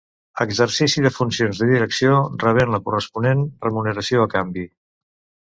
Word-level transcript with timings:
Exercici 0.43 1.03
de 1.05 1.11
funcions 1.17 1.59
de 1.63 1.67
direcció 1.71 2.15
rebent 2.45 2.73
la 2.77 2.81
corresponent 2.89 3.45
remuneració 3.69 4.25
a 4.27 4.33
canvi. 4.35 4.67